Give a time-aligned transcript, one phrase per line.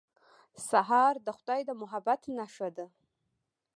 [0.69, 2.87] سهار د خدای د محبت نښه ده.